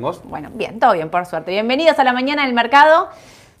[0.00, 0.22] ¿Vos?
[0.24, 1.52] Bueno, bien, todo bien, por suerte.
[1.52, 3.08] Bienvenidos a la mañana del mercado.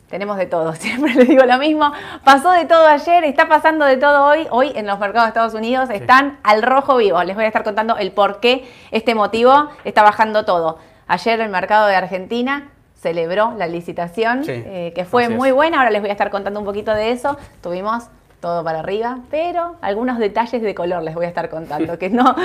[0.08, 1.92] Tenemos de todo, siempre les digo lo mismo.
[2.24, 4.46] Pasó de todo ayer, está pasando de todo hoy.
[4.50, 7.22] Hoy en los mercados de Estados Unidos están al rojo vivo.
[7.22, 10.78] Les voy a estar contando el por qué este motivo está bajando todo.
[11.06, 15.78] Ayer el mercado de Argentina celebró la licitación, Sí, eh, que fue muy buena.
[15.78, 17.36] Ahora les voy a estar contando un poquito de eso.
[17.62, 18.08] Tuvimos
[18.44, 22.36] todo para arriba, pero algunos detalles de color les voy a estar contando, que no,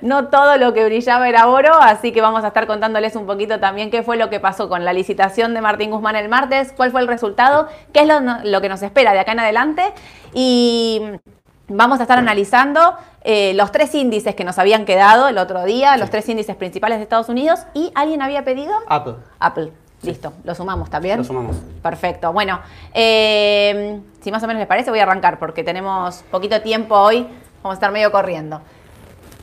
[0.00, 3.60] no todo lo que brillaba era oro, así que vamos a estar contándoles un poquito
[3.60, 6.92] también qué fue lo que pasó con la licitación de Martín Guzmán el martes, cuál
[6.92, 9.82] fue el resultado, qué es lo, lo que nos espera de acá en adelante
[10.32, 11.02] y
[11.68, 15.98] vamos a estar analizando eh, los tres índices que nos habían quedado el otro día,
[15.98, 19.16] los tres índices principales de Estados Unidos y alguien había pedido Apple.
[19.40, 19.72] Apple.
[20.06, 21.18] Listo, lo sumamos también.
[21.18, 21.56] Lo sumamos.
[21.82, 22.32] Perfecto.
[22.32, 22.60] Bueno,
[22.92, 27.26] eh, si más o menos les parece, voy a arrancar porque tenemos poquito tiempo hoy.
[27.62, 28.60] Vamos a estar medio corriendo.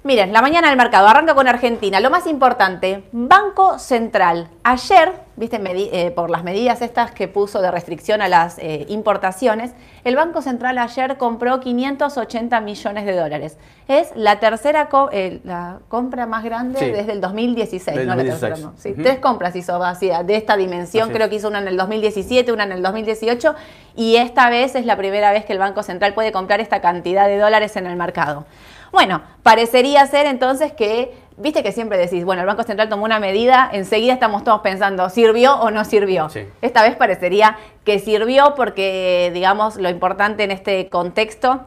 [0.04, 2.00] Miren, la mañana del mercado arranca con Argentina.
[2.00, 4.50] Lo más importante, Banco Central.
[4.64, 9.74] Ayer, viste, eh, por las medidas estas que puso de restricción a las eh, importaciones,
[10.04, 13.58] el Banco Central ayer compró 580 millones de dólares.
[13.88, 16.90] Es la tercera co- eh, la compra más grande Sí.
[16.90, 17.96] desde el 2016.
[17.96, 18.50] Del no la 2016.
[18.54, 18.80] tercera, no.
[18.82, 19.04] Sí, Ujú.
[19.04, 21.04] Tres compras hizo así, de esta dimensión.
[21.10, 21.14] Así.
[21.14, 23.54] Creo que hizo una en el 2017, una en el 2018
[23.96, 27.28] y esta vez es la primera vez que el Banco Central puede comprar esta cantidad
[27.28, 28.46] de dólares en el mercado.
[28.92, 33.20] Bueno, parecería ser entonces que, viste que siempre decís, bueno, el Banco Central tomó una
[33.20, 36.30] medida, enseguida estamos todos pensando, ¿sirvió o no sirvió?
[36.30, 36.48] Sí.
[36.62, 41.62] Esta vez parecería que sirvió porque, digamos, lo importante en este contexto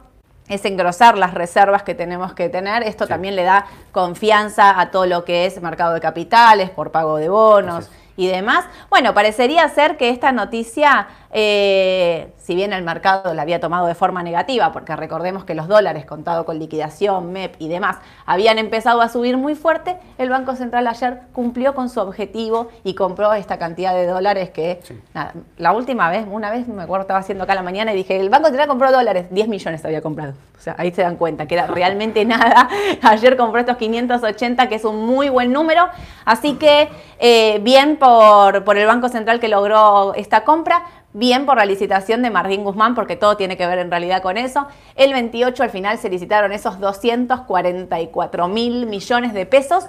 [0.47, 2.83] es engrosar las reservas que tenemos que tener.
[2.83, 3.09] Esto Sí.
[3.09, 7.29] también le da confianza a todo lo que es mercado de capitales por pago de
[7.29, 8.65] bonos y demás.
[8.91, 13.93] Bueno, parecería ser que esta noticia, eh, si bien el mercado la había tomado de
[13.93, 19.01] forma negativa, porque recordemos que los dólares contado con liquidación, MEP y demás habían empezado
[19.01, 23.57] a subir muy fuerte, el Banco Central ayer cumplió con su objetivo y compró esta
[23.59, 24.97] cantidad de dólares que, Sí.
[25.13, 27.97] nada, la última vez, una vez me acuerdo, estaba haciendo acá a la mañana y
[27.97, 30.35] dije, el Banco Central compró dólares, 10 millones había comprado.
[30.57, 32.69] O sea, ahí se dan cuenta que era realmente nada.
[33.01, 35.89] Ayer compró estos 580, que es un muy buen número.
[36.23, 36.87] Así que
[37.19, 40.83] eh, bien por, por el Banco Central que logró esta compra.
[41.17, 44.35] Bien por la licitación de Martín Guzmán, porque todo tiene que ver en realidad con
[44.35, 44.67] eso.
[44.97, 49.85] El 28 al final se licitaron esos 244 mil millones de pesos.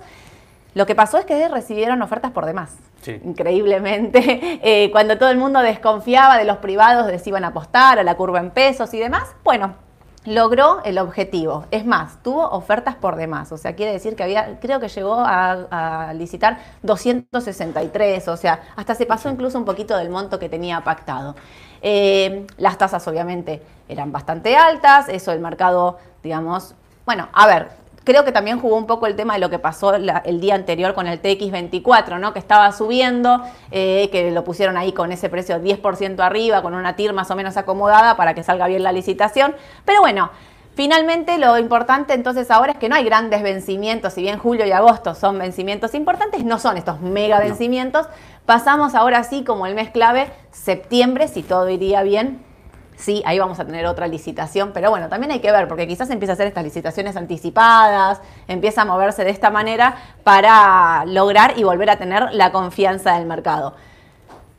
[0.75, 2.77] Lo que pasó es que recibieron ofertas por demás.
[3.03, 3.21] Sí.
[3.25, 4.61] Increíblemente.
[4.63, 8.05] Eh, cuando todo el mundo desconfiaba de los privados de si iban a apostar a
[8.05, 9.75] la curva en pesos y demás, bueno,
[10.27, 11.65] logró el objetivo.
[11.71, 13.53] Es más, tuvo ofertas por demás.
[13.53, 18.29] O sea, quiere decir que había, creo que llegó a, a licitar 263.
[18.29, 21.35] O sea, hasta se pasó incluso un poquito del monto que tenía pactado.
[21.81, 25.09] Eh, las tasas obviamente eran bastante altas.
[25.09, 27.69] Eso el mercado, digamos, bueno, a ver,
[28.07, 30.55] Creo que también jugó un poco el tema de lo que pasó la- el día
[30.55, 32.33] anterior con el TX24, ¿no?
[32.33, 36.95] Que estaba subiendo, eh, que lo pusieron ahí con ese precio 10% arriba, con una
[36.95, 39.57] TIR más o menos acomodada para que salga bien la licitación.
[39.85, 40.31] Pero bueno,
[40.77, 44.71] finalmente lo importante entonces ahora es que no hay grandes vencimientos, si bien julio y
[44.71, 48.07] agosto son vencimientos importantes, no son estos mega vencimientos.
[48.45, 52.46] Pasamos ahora sí como el mes clave, septiembre, si todo iría bien,
[52.97, 56.09] Sí, ahí vamos a tener otra licitación, pero bueno, también hay que ver, porque quizás
[56.11, 61.65] empieza a hacer estas licitaciones anticipadas, empieza a moverse de esta manera para lograr y
[61.65, 63.75] volver a tener la confianza del mercado.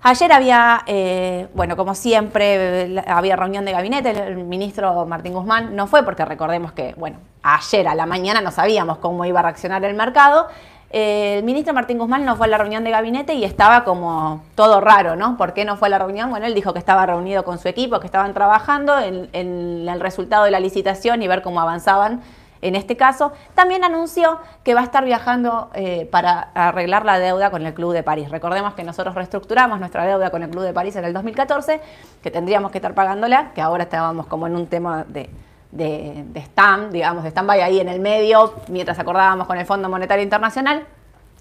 [0.04, 5.88] Ayer había, eh, bueno, como siempre, había reunión de gabinete, el ministro Martín Guzmán no
[5.88, 9.84] fue porque recordemos que, bueno, ayer a la mañana no sabíamos cómo iba a reaccionar
[9.84, 10.48] el mercado.
[10.90, 14.80] El ministro Martín Guzmán no fue a la reunión de gabinete y estaba como todo
[14.80, 15.36] raro, ¿no?
[15.38, 16.30] ¿Por qué no fue a la reunión?
[16.30, 20.00] Bueno, él dijo que estaba reunido con su equipo, que estaban trabajando en, en el
[20.00, 22.22] resultado de la licitación y ver cómo avanzaban
[22.62, 27.52] en este caso, también anunció que va a estar viajando eh, para arreglar la deuda
[27.52, 28.30] con el Club de París.
[28.30, 31.82] Recordemos que nosotros reestructuramos nuestra deuda con el Club de París en el 2014,
[32.22, 35.30] que tendríamos que estar pagándola, que ahora estábamos como en un tema de,
[35.72, 39.90] de, de stand, digamos, de stand-by ahí en el medio, mientras acordábamos con el Fondo
[39.90, 40.86] Monetario Internacional.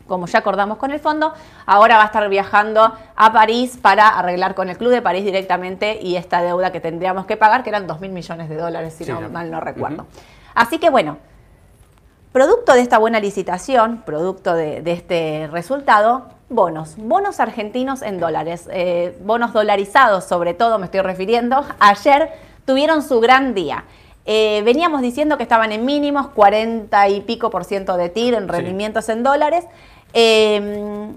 [0.07, 1.33] Como ya acordamos con el fondo,
[1.67, 5.99] ahora va a estar viajando a París para arreglar con el Club de París directamente
[6.01, 9.05] y esta deuda que tendríamos que pagar, que eran 2 mil millones de dólares, si
[9.05, 10.07] Sí, no mal no recuerdo.
[10.55, 11.19] Así que bueno,
[12.31, 18.69] producto de esta buena licitación, producto de, de este resultado, bonos, bonos argentinos en dólares,
[18.73, 22.31] eh, bonos dolarizados sobre todo, me estoy refiriendo, ayer
[22.65, 23.85] tuvieron su gran día.
[24.27, 28.45] Eh, veníamos diciendo que estaban en mínimos, 40 y pico por ciento de TIR en
[28.45, 28.49] Sí.
[28.51, 29.65] rendimientos en dólares.
[30.13, 31.09] Eh,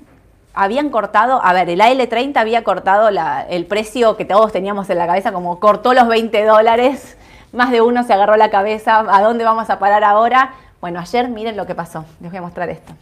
[0.53, 4.97] habían cortado, a ver, el AL30 había cortado la- el precio que todos teníamos en
[4.97, 7.17] la cabeza, como cortó los 20 dólares,
[7.51, 10.53] más de uno se agarró la cabeza, ¿a dónde vamos a parar ahora?
[10.81, 12.93] Bueno, ayer miren lo que pasó, les voy a mostrar esto.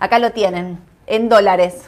[0.00, 1.82] Acá lo tienen, en dólares.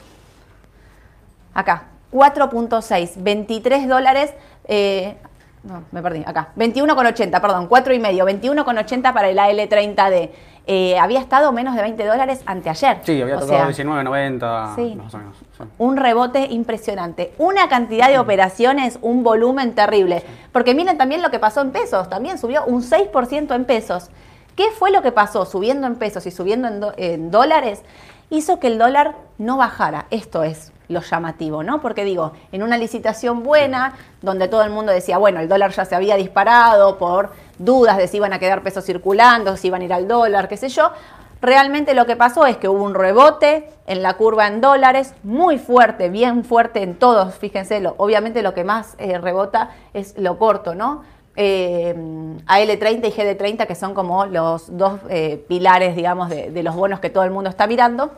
[1.54, 4.32] Acá, 4.6, 23 dólares.
[4.66, 5.16] Eh,
[5.62, 6.48] no, me perdí, acá.
[6.56, 10.30] 21,80, perdón, 4 y medio, 21,80 para el AL30D.
[10.66, 12.98] Eh, había estado menos de 20 dólares anteayer.
[13.02, 15.36] Sí, había tocado 19,90 sí, más o menos.
[15.78, 17.34] Un rebote impresionante.
[17.38, 20.22] Una cantidad de operaciones, un volumen terrible.
[20.52, 22.08] Porque miren también lo que pasó en pesos.
[22.08, 24.10] También subió un 6% en pesos.
[24.56, 27.82] ¿Qué fue lo que pasó subiendo en pesos y subiendo en dólares?
[28.30, 30.06] Hizo que el dólar no bajara.
[30.10, 31.80] Esto es lo llamativo, ¿no?
[31.80, 35.84] Porque digo, en una licitación buena, donde todo el mundo decía, bueno, el dólar ya
[35.84, 39.84] se había disparado por dudas de si iban a quedar pesos circulando, si iban a
[39.84, 40.90] ir al dólar, qué sé yo,
[41.40, 45.58] realmente lo que pasó es que hubo un rebote en la curva en dólares, muy
[45.58, 50.38] fuerte, bien fuerte en todos, fíjense, lo, obviamente lo que más eh, rebota es lo
[50.38, 51.02] corto, ¿no?
[51.36, 51.94] Eh,
[52.46, 56.98] AL30 y GD30, que son como los dos eh, pilares, digamos, de, de los bonos
[56.98, 58.10] que todo el mundo está mirando.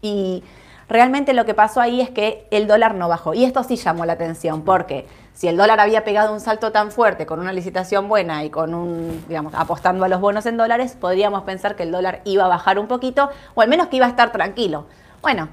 [0.00, 0.44] Y
[0.88, 3.34] Realmente lo que pasó ahí es que el dólar no bajó.
[3.34, 6.92] Y esto sí llamó la atención, porque si el dólar había pegado un salto tan
[6.92, 10.96] fuerte con una licitación buena y con un, digamos, apostando a los bonos en dólares,
[10.98, 14.06] podríamos pensar que el dólar iba a bajar un poquito, o al menos que iba
[14.06, 14.86] a estar tranquilo.
[15.22, 15.48] Bueno,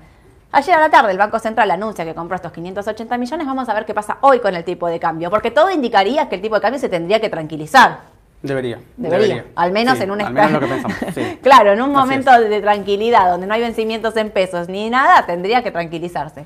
[0.56, 3.48] Ayer a la tarde el Banco Central anuncia que compró estos 580 millones.
[3.48, 6.36] Vamos a ver qué pasa hoy con el tipo de cambio, porque todo indicaría que
[6.36, 8.02] el tipo de cambio se tendría que tranquilizar.
[8.44, 8.80] Debería.
[8.98, 9.45] Debería.
[9.56, 10.98] Al menos en un al menos lo que pensamos.
[11.42, 15.63] claro, en un momento de tranquilidad, donde no hay vencimientos en pesos ni nada, tendría
[15.63, 16.45] que tranquilizarse.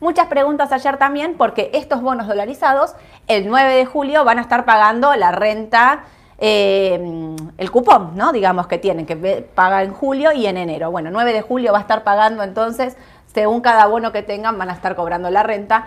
[0.00, 2.94] Muchas preguntas ayer también, porque estos bonos dolarizados,
[3.28, 6.04] el 9 de julio van a estar pagando la renta,
[6.36, 8.30] eh, el cupón, ¿no?
[8.32, 9.16] Digamos que tienen, que
[9.54, 10.90] pagar en julio y en enero.
[10.90, 12.94] Bueno, 9 de julio va a estar pagando entonces,
[13.26, 15.86] según cada bono que tengan, van a estar cobrando la renta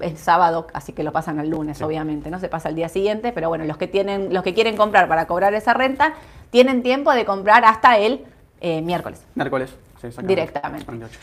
[0.00, 2.38] es sábado, así que lo pasan al lunes, obviamente, ¿no?
[2.38, 5.26] Se pasa al día siguiente, pero bueno, los que tienen, los que quieren comprar para
[5.26, 6.14] cobrar esa renta,
[6.50, 8.24] tienen tiempo de comprar hasta el
[8.60, 9.24] eh, miércoles.
[9.34, 10.84] Miércoles, sí, Directamente.
[10.84, 11.18] 48.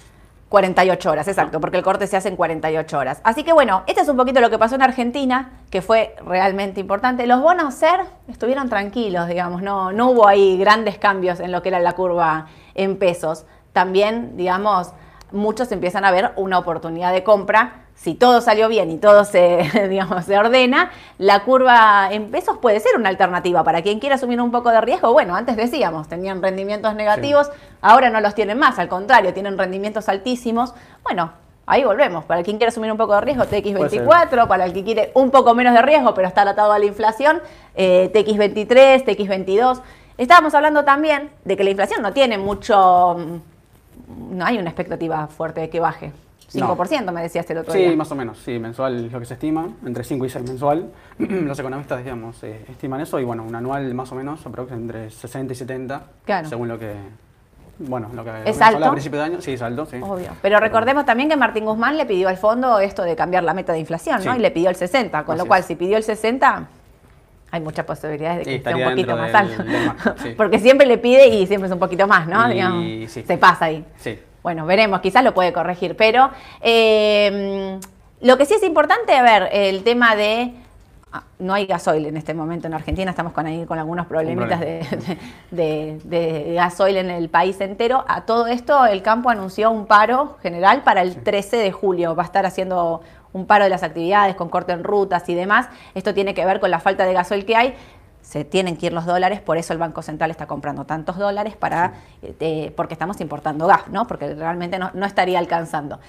[0.50, 3.22] 48 horas, exacto, porque el corte se hace en 48 horas.
[3.24, 6.80] Así que bueno, este es un poquito lo que pasó en Argentina, que fue realmente
[6.80, 7.28] importante.
[7.28, 11.70] Los bonos SER estuvieron tranquilos, digamos, no, no hubo ahí grandes cambios en lo que
[11.70, 13.46] era la curva en pesos.
[13.74, 14.92] También, digamos,
[15.32, 19.88] muchos empiezan a ver una oportunidad de compra si todo salió bien y todo se,
[19.90, 24.40] digamos, se ordena, la curva en pesos puede ser una alternativa para quien quiera asumir
[24.40, 25.12] un poco de riesgo.
[25.12, 27.52] Bueno, antes decíamos, tenían rendimientos negativos,
[27.82, 30.74] ahora no los tienen más, al contrario, tienen rendimientos altísimos.
[31.04, 31.34] Bueno,
[31.66, 32.24] ahí volvemos.
[32.24, 35.54] Para quien quiera asumir un poco de riesgo, TX24, para el que quiere un poco
[35.54, 37.42] menos de riesgo, pero está atado a la inflación,
[37.76, 39.82] eh, TX23, TX22.
[40.18, 45.28] Estábamos hablando también de que la inflación no tiene mucho, mm, no hay una expectativa
[45.28, 46.14] fuerte de que baje.
[46.52, 47.90] 5% me decías el otro sí, día.
[47.90, 50.46] Sí, más o menos, sí, mensual es lo que se estima, entre 5 y 6
[50.48, 50.92] mensual.
[51.20, 54.42] Los economistas, digamos, eh, estiman eso y bueno, un anual más o menos,
[54.72, 56.04] entre 60 y 70,
[56.48, 56.96] según lo que...
[57.82, 58.84] Bueno, lo que ¿Es alto?
[58.84, 59.98] a principio de año, sí, es alto, sí.
[60.02, 60.32] Obvio.
[60.42, 63.72] Pero recordemos también que Martín Guzmán le pidió al fondo esto de cambiar la meta
[63.72, 64.36] de inflación, ¿no?
[64.36, 66.68] Y le pidió el 60, con lo cual si pidió el 60,
[67.52, 69.64] hay muchas posibilidades de que esté un poquito más alto.
[70.38, 72.52] Porque siempre le pide y siempre es un poquito más, ¿no?
[72.52, 73.86] Y, se pasa ahí.
[73.98, 74.20] Sí.
[74.44, 76.30] Bueno, veremos, quizás lo puede corregir, pero
[76.62, 77.80] eh,
[78.22, 80.54] lo que sí es importante, a ver, el tema de
[81.12, 84.60] ah, no hay gasoil en este momento en Argentina, estamos con ahí con algunos problemitas
[85.52, 88.06] de, gasoil en el país entero.
[88.08, 92.16] A todo esto, el campo anunció un paro general para el 13 de julio.
[92.16, 95.68] Va a estar haciendo un paro de las actividades con corte en rutas y demás.
[95.94, 97.76] Esto tiene que ver con la falta de gasoil que hay
[98.30, 101.56] se tienen que ir los dólares, por eso el Banco Central está comprando tantos dólares
[101.56, 104.06] para, eh, porque estamos importando gas, ¿no?
[104.06, 106.00] Porque realmente no, estaría alcanzando.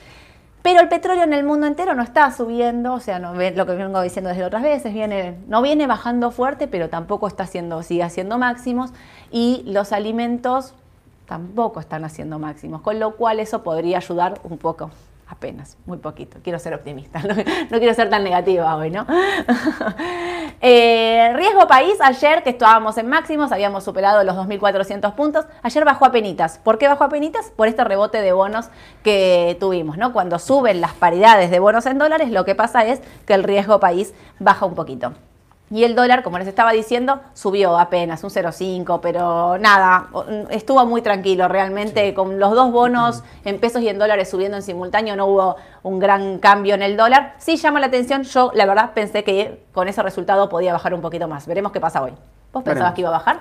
[0.60, 3.72] Pero el petróleo en el mundo entero no está subiendo, o sea, no, lo que
[3.72, 8.02] vengo diciendo desde otras veces, viene, no viene bajando fuerte, pero tampoco está haciendo, sigue
[8.02, 8.90] haciendo máximos,
[9.30, 10.74] y los alimentos
[11.24, 14.90] tampoco están haciendo máximos, con lo cual eso podría ayudar un poco
[15.30, 16.38] apenas, muy poquito.
[16.42, 17.22] Quiero ser optimista,
[17.70, 19.06] no, quiero ser tan negativa hoy, ¿no?
[20.62, 26.04] Eh, riesgo país, ayer que estábamos en máximos, habíamos superado los 2.400 puntos, ayer bajó
[26.04, 26.58] a penitas.
[26.58, 27.50] ¿Por qué bajó a penitas?
[27.56, 28.68] Por este rebote de bonos
[29.02, 30.12] que tuvimos, ¿no?
[30.12, 33.80] Cuando suben las paridades de bonos en dólares, lo que pasa es que el riesgo
[33.80, 35.14] país baja un poquito.
[35.72, 40.08] Y el dólar, como les estaba diciendo, subió apenas un 0,5, pero nada,
[40.50, 42.12] estuvo muy tranquilo realmente.
[42.12, 46.00] Con los dos bonos en pesos y en dólares subiendo en simultáneo, no hubo un
[46.00, 47.34] gran cambio en el dólar.
[47.38, 51.02] Sí llama la atención, yo la verdad pensé que con ese resultado podía bajar un
[51.02, 51.46] poquito más.
[51.46, 52.14] Veremos qué pasa hoy.
[52.52, 53.40] ¿Vos pensabas que iba a bajar?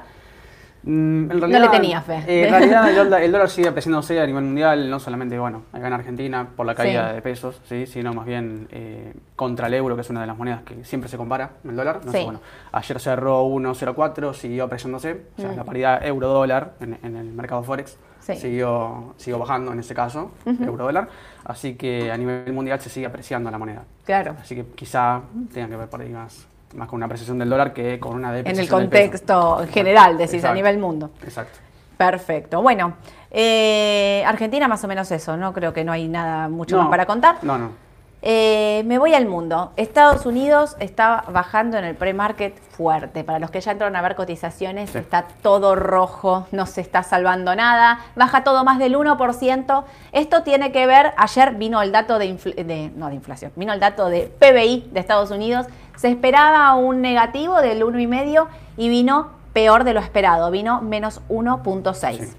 [0.83, 2.24] Mm, en realidad, no le tenía fe.
[2.27, 2.89] Eh, en realidad
[3.24, 6.75] el dólar, sigue apreciándose a nivel mundial, no solamente bueno, acá en Argentina por la
[6.75, 7.86] caída de pesos, ¿sí?
[7.86, 11.09] sino más bien eh, contra el euro, que es una de las monedas que siempre
[11.09, 12.01] se compara el dólar.
[12.05, 12.39] bueno,
[12.71, 15.55] ayer cerró 1.04, siguió apreciándose, o sea, mm.
[15.57, 17.98] la paridad euro-dólar en, el mercado Forex.
[18.21, 21.09] siguió, siguió bajando en ese caso, euro dólar.
[21.43, 23.83] Así que a nivel mundial se sigue apreciando la moneda.
[24.05, 24.36] Claro.
[24.39, 25.21] Así que quizá
[25.53, 28.31] tenga que ver por ahí más, más con una apreciación del dólar que con una
[28.31, 31.11] depreciación En el contexto general, decís, a nivel mundo.
[31.23, 31.59] Exacto.
[31.97, 32.61] Perfecto.
[32.61, 32.93] Bueno,
[33.29, 35.51] eh, Argentina más o menos eso, ¿no?
[35.51, 37.38] Creo que no hay nada mucho más para contar.
[37.41, 37.89] No, no.
[38.21, 39.71] Eh, me voy al mundo.
[39.77, 43.23] Estados Unidos está bajando en el pre-market fuerte.
[43.23, 47.55] Para los que ya entraron a ver cotizaciones, está todo rojo, no se está salvando
[47.55, 47.99] nada.
[48.15, 49.83] Baja todo más del 1%.
[50.11, 54.09] Esto tiene que ver, ayer vino el dato de, no de inflación, vino el dato
[54.09, 55.67] de PBI de Estados Unidos.
[55.99, 62.35] Se esperaba un negativo del 1,5 y vino peor de lo esperado, vino menos 1.6.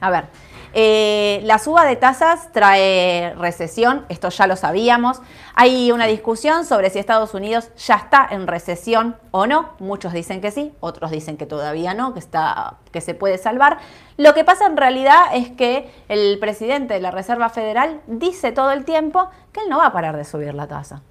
[0.00, 0.24] A ver.
[0.72, 5.22] Eh, la suba de tasas trae recesión, esto ya lo sabíamos.
[5.54, 9.70] Hay una discusión sobre si Estados Unidos ya está en recesión o no.
[9.78, 13.78] Muchos dicen que sí, otros dicen que todavía no, que, está, que se puede salvar.
[14.16, 18.72] Lo que pasa en realidad es que el presidente de la Reserva Federal dice todo
[18.72, 21.02] el tiempo que él no va a parar de subir la tasa.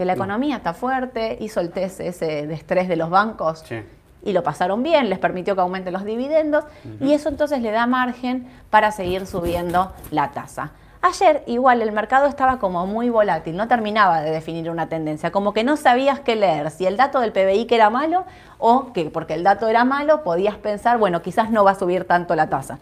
[0.00, 3.62] Que la economía está fuerte, hizo el test ese de estrés de los bancos.
[3.68, 3.82] Sí
[4.22, 6.64] y lo pasaron bien, les permitió que aumenten los dividendos
[7.00, 10.72] y eso entonces le da margen para seguir subiendo la tasa.
[11.02, 15.52] Ayer igual el mercado estaba como muy volátil, no terminaba de definir una tendencia, como
[15.52, 18.24] que no sabías qué leer, si el dato del PBI que era malo
[18.56, 22.04] o que porque el dato era malo podías pensar, bueno, quizás no va a subir
[22.04, 22.78] tanto la tasa.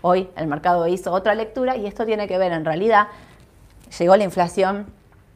[0.00, 3.08] Hoy el mercado hizo otra lectura y esto tiene que ver en realidad,
[3.98, 4.86] llegó la inflación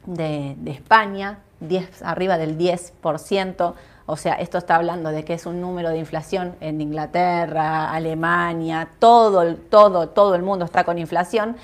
[0.06, 3.74] de, España, 10, arriba del 10%,
[4.08, 8.88] o sea, esto está hablando de que es un número de inflación en Inglaterra, Alemania,
[9.00, 11.56] todo, todo, todo el mundo está con inflación.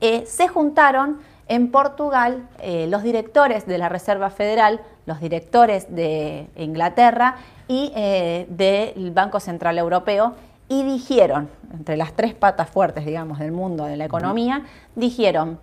[0.00, 6.48] Eh, se juntaron en Portugal eh, los directores de la Reserva Federal, los directores de
[6.56, 7.36] Inglaterra
[7.66, 10.34] y eh, del Banco Central Europeo
[10.68, 15.58] y dijeron, entre las tres patas fuertes, digamos, del mundo de la economía, dijeron,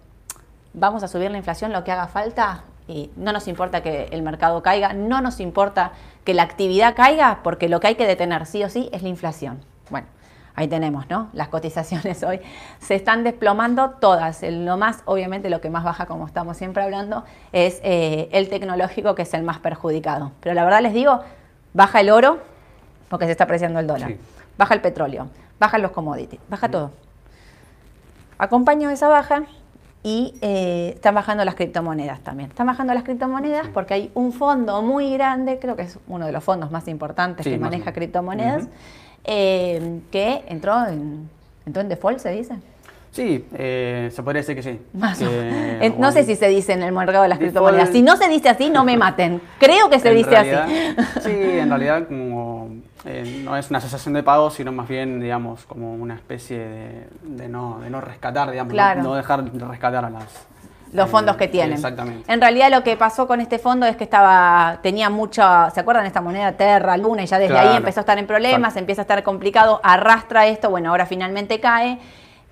[0.76, 4.22] vamos a subir la inflación lo que haga falta y no nos importa que el
[4.22, 8.46] mercado caiga, no nos importa que la actividad caiga, porque lo que hay que detener
[8.46, 9.60] sí o sí es la inflación.
[9.90, 10.08] Bueno,
[10.54, 11.30] ahí tenemos, ¿no?
[11.34, 12.42] Las cotizaciones hoy
[12.80, 14.44] se están desplomando todas.
[14.44, 19.16] Lo más, obviamente, lo que más baja, como estamos siempre hablando, es eh, el tecnológico,
[19.16, 20.32] que es el más perjudicado.
[20.42, 21.22] Pero la verdad les digo,
[21.74, 22.40] baja el oro,
[23.10, 24.14] porque se está apreciando el dólar.
[24.58, 25.28] Baja el petróleo,
[25.60, 26.92] bajan los commodities, baja todo.
[28.38, 29.44] Acompaño esa baja
[30.06, 32.52] y eh, están bajando las criptomonedas también.
[32.52, 36.32] Están bajando las criptomonedas porque hay un fondo muy grande, creo que es uno de
[36.32, 38.68] los fondos más importantes que maneja criptomonedas,
[39.24, 41.28] eh, que entró en,
[41.66, 42.54] entró en default, se dice.
[43.10, 44.80] Sí, eh, se podría decir que sí.
[45.98, 47.90] no sé si se dice en el mercado de las criptomonedas.
[47.90, 49.42] Si no se dice así, no me maten.
[49.58, 50.96] Creo que se dice así.
[51.22, 52.70] Sí, en realidad como
[53.06, 57.48] eh, no es una asociación de pagos, sino más bien, digamos, como una especie de,
[57.48, 60.48] no, de no rescatar, digamos, no, dejar de rescatar a las,
[60.92, 61.74] los fondos que tienen.
[61.74, 62.32] Exactamente.
[62.32, 66.04] En realidad lo que pasó con este fondo es que estaba tenía mucha, ¿se acuerdan
[66.04, 67.24] de esta moneda Terra, Luna?
[67.24, 70.72] Y ya desde ahí empezó a estar en problemas, empieza a estar complicado, arrastra esto,
[70.72, 72.00] bueno, ahora finalmente cae.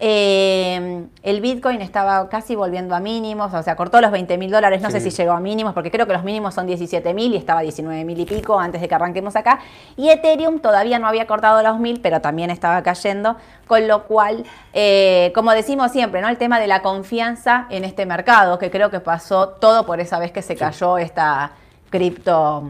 [0.06, 4.82] Eh, el Bitcoin estaba casi volviendo a mínimos, o sea, cortó los 20 mil dólares,
[4.82, 7.38] no sé si llegó a mínimos, porque creo que los mínimos son 17 mil y
[7.38, 9.60] estaba 19 mil y pico antes de que arranquemos acá.
[9.96, 14.44] Y Ethereum todavía no había cortado los mil, pero también estaba cayendo, con lo cual,
[14.74, 16.28] eh, como decimos siempre, ¿no?
[16.28, 20.20] El tema de la confianza en este mercado, que creo que pasó todo por esa
[20.20, 21.52] vez que se cayó esta
[21.90, 22.70] cripto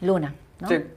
[0.00, 0.32] luna.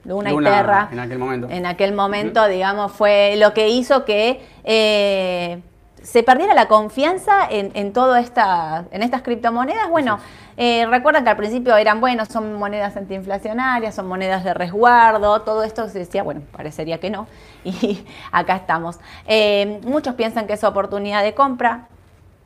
[0.04, 0.88] Luna, y Terra.
[0.92, 1.48] En aquel momento.
[1.50, 5.60] En aquel momento, digamos, fue lo que hizo que eh,
[6.06, 9.88] se perdiera la confianza en, en, esta, en estas criptomonedas.
[9.88, 10.20] Bueno,
[10.56, 15.64] eh, recuerdan que al principio eran, bueno, son monedas antiinflacionarias, son monedas de resguardo, todo
[15.64, 17.26] esto se decía, bueno, parecería que no.
[17.64, 19.00] Y acá estamos.
[19.26, 21.88] Eh, muchos piensan que es oportunidad de compra.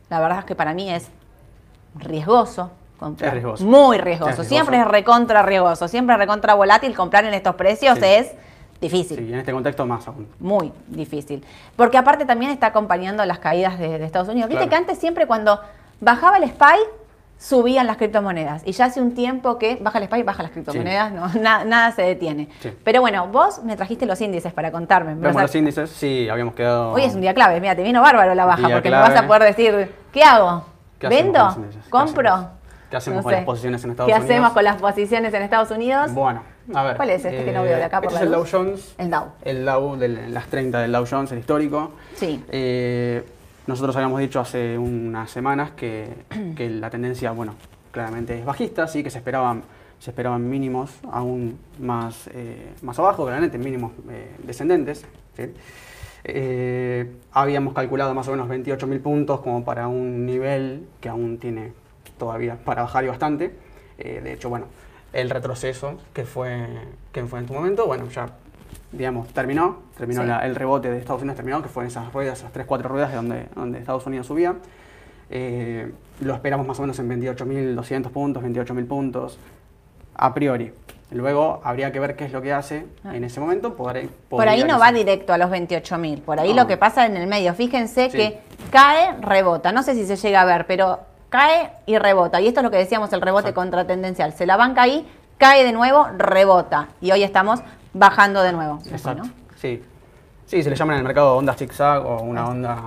[0.08, 1.08] La verdad es que para mí es
[1.94, 2.70] riesgoso,
[3.20, 3.64] es riesgoso.
[3.64, 4.44] Muy riesgoso.
[4.44, 5.88] Siempre es recontra riesgoso.
[5.88, 6.94] Siempre es recontra volátil.
[6.94, 8.32] Comprar en estos precios es
[8.80, 9.18] difícil.
[9.18, 10.28] Sí, en este contexto más aún.
[10.38, 11.44] Muy difícil.
[11.76, 14.48] Porque aparte también está acompañando las caídas de, Estados Unidos.
[14.48, 15.60] Viste que antes siempre cuando
[16.00, 16.78] bajaba el SPY,
[17.38, 18.62] subían las criptomonedas.
[18.66, 22.02] Y ya hace un tiempo que baja el SPY, baja las criptomonedas, no, nada se
[22.02, 22.48] detiene.
[22.84, 25.14] Pero bueno, vos me trajiste los índices para contarme.
[25.14, 26.92] Vemos los índices, sí, habíamos quedado...
[26.92, 29.26] Hoy es un día clave, mira, te vino bárbaro la baja, porque me vas a
[29.26, 30.64] poder decir, ¿qué hago?
[31.00, 31.56] ¿Vendo?
[31.88, 32.59] ¿Compro?
[32.90, 34.26] ¿Qué hacemos con las posiciones en Estados Unidos?
[34.26, 36.12] ¿Qué hacemos con las posiciones en Estados Unidos?
[36.12, 36.42] Bueno,
[36.74, 36.96] a ver.
[36.96, 37.98] ¿Cuál es este que no veo de acá?
[37.98, 38.94] Eh, este es el Dow Jones.
[38.98, 39.24] El Dow.
[39.42, 41.92] El Dow, de las 30 del Dow Jones, el histórico.
[42.14, 42.44] Sí.
[42.50, 43.24] Eh,
[43.68, 46.24] nosotros habíamos dicho hace unas semanas que,
[46.58, 47.54] la tendencia, bueno,
[47.92, 49.62] claramente es bajista, sí, que se esperaban,
[50.00, 53.92] se esperaban mínimos aún más, eh, más abajo, claramente mínimos
[54.42, 55.04] descendentes.
[56.24, 61.72] Eh, habíamos calculado más o menos 28.000 puntos como para un nivel que aún tiene
[62.20, 63.52] todavía para bajar y bastante.
[63.98, 64.66] Eh, de hecho, bueno,
[65.12, 66.68] el retroceso que fue,
[67.10, 68.28] que fue en tu momento, bueno, ya
[68.92, 72.52] digamos, terminó, terminó el rebote de Estados Unidos, terminó, que fue en esas ruedas, esas
[72.52, 74.54] 3-4 ruedas de donde, donde Estados Unidos subía.
[75.30, 79.38] Eh, lo esperamos más o menos en 28.200 puntos, 28.000 puntos,
[80.14, 80.72] a priori.
[81.12, 83.16] Luego habría que ver qué es lo que hace ah.
[83.16, 83.74] en ese momento.
[83.74, 86.20] Por ahí no va directo a los 28.000.
[86.20, 87.54] Por ahí lo que pasa en el medio.
[87.54, 89.72] Fíjense que cae, rebota.
[89.72, 92.40] No sé si se llega a ver, pero cae y rebota.
[92.40, 94.34] Y esto es lo que decíamos, el rebote contratendencial.
[94.34, 95.08] Se la banca ahí,
[95.38, 96.88] cae de nuevo, rebota.
[97.00, 97.60] Y hoy estamos
[97.94, 98.80] bajando de nuevo.
[98.90, 99.22] Exacto.
[99.56, 99.82] Sí.
[100.46, 102.82] Sí, se le llama en el mercado onda zigzag o una onda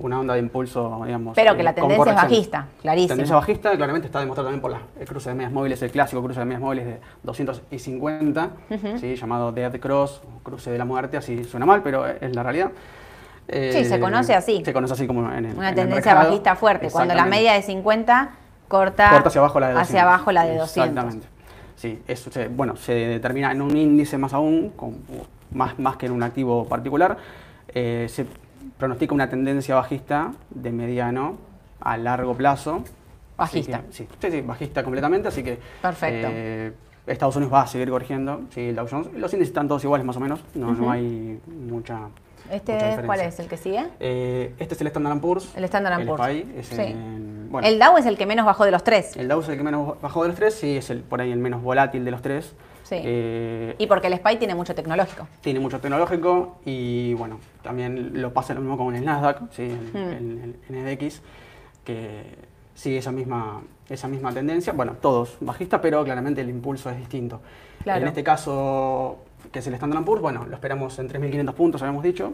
[0.00, 1.34] una onda de impulso, digamos.
[1.34, 3.08] Pero que la eh, tendencia es bajista, clarísimo.
[3.08, 6.22] La tendencia bajista claramente está demostrado también por el cruce de medias móviles, el clásico
[6.22, 8.50] cruce de medias móviles de 250,
[8.98, 9.14] ¿sí?
[9.16, 12.70] llamado Dead Cross, cruce de la muerte, así suena mal, pero es la realidad.
[13.50, 14.62] Sí, se conoce así.
[14.64, 18.30] Se conoce así como en el Una tendencia bajista fuerte, cuando la media de 50
[18.68, 19.88] corta, corta hacia abajo la de 200.
[19.90, 20.88] Hacia abajo la de 200.
[20.88, 21.26] Exactamente.
[21.76, 24.98] Sí, eso se, bueno, se determina en un índice más aún, con,
[25.52, 27.16] más, más que en un activo particular.
[27.68, 28.26] Eh, se
[28.78, 31.38] pronostica una tendencia bajista de mediano
[31.80, 32.84] a largo plazo.
[33.36, 33.82] Bajista.
[33.90, 36.28] Sí, sí, bajista completamente, así que Perfecto.
[36.30, 36.72] Eh,
[37.06, 39.08] Estados Unidos va a seguir corrigiendo, sí, el Dow Jones.
[39.14, 42.08] Los índices están todos iguales más o menos, no, no hay mucha
[42.50, 43.86] ¿Este cuál es el que sigue?
[44.00, 45.54] Eh, este es el Standard Poor's.
[45.56, 46.26] El Standard Poor's.
[46.28, 46.96] El, sí.
[47.62, 49.16] el Dow es el que menos bajó de los tres.
[49.16, 51.30] El Dow es el que menos bajó de los tres, sí, es el, por ahí
[51.30, 52.54] el menos volátil de los tres.
[52.92, 55.26] Eh, y porque el SPY tiene mucho tecnológico.
[55.40, 59.62] Tiene mucho tecnológico y bueno, también lo pasa lo mismo con el Nasdaq, ¿sí?
[59.62, 60.74] el, hmm.
[60.74, 61.22] NDX,
[61.84, 62.24] que
[62.74, 64.72] sigue esa misma, esa misma tendencia.
[64.72, 67.40] Bueno, todos bajistas, pero claramente el impulso es distinto.
[67.84, 69.18] En este caso,
[69.50, 72.32] que es el Standard Poor's, bueno, lo esperamos en 3.500 puntos, habíamos dicho.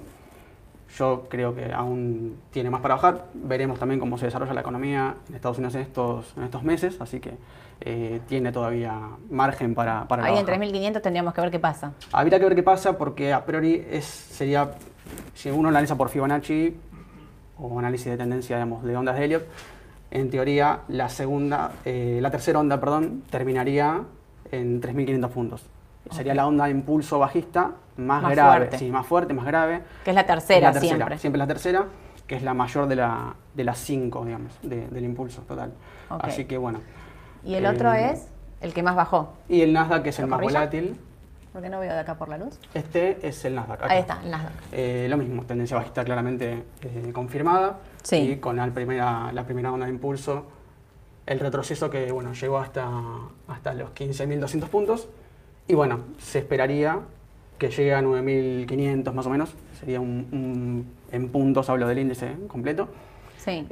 [0.96, 3.26] Yo creo que aún tiene más para bajar.
[3.34, 7.00] Veremos también cómo se desarrolla la economía en Estados Unidos en estos, en estos meses,
[7.00, 7.34] así que
[7.80, 11.92] eh, tiene todavía margen para, para Ahí en 3.500 tendríamos que ver qué pasa.
[12.12, 14.70] Habría que ver qué pasa porque a priori es, sería,
[15.34, 16.76] si uno analiza por Fibonacci
[17.58, 19.46] o análisis de tendencia digamos, de ondas de Elliot,
[20.10, 24.02] en teoría la segunda, eh, la tercera onda, perdón, terminaría
[24.50, 25.66] en 3.500 puntos.
[26.10, 29.82] Sería la onda de impulso bajista más, grave, sí, más fuerte, más grave.
[30.04, 31.18] Que es la tercera, siempre.
[31.18, 31.86] Siempre la tercera,
[32.26, 35.72] que es la mayor de, la, de las cinco, digamos, del impulso total.
[36.08, 36.80] Así que bueno.
[37.44, 38.28] ¿Y el otro eh, es
[38.60, 39.32] el que más bajó?
[39.48, 40.98] Y el Nasdaq, que es el más volátil.
[41.56, 42.58] ¿Por qué no veo de acá por la luz?
[42.74, 43.84] Este es el Nasdaq.
[43.84, 44.52] Ahí está, el Nasdaq.
[44.72, 47.78] Eh, lo mismo, tendencia bajista claramente eh, confirmada.
[48.02, 48.16] Sí.
[48.16, 50.44] Y con la primera, la primera onda de impulso,
[51.24, 52.86] el retroceso que bueno, llegó hasta,
[53.48, 55.08] hasta los 15.200 puntos.
[55.66, 57.00] Y bueno, se esperaría
[57.56, 59.54] que llegue a 9.500 más o menos.
[59.80, 62.90] Sería un, en puntos, hablo del índice completo.
[63.38, 63.66] Sí.